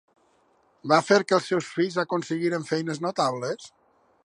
[0.93, 3.71] Va fer que els seus fills aconseguissin feines notables?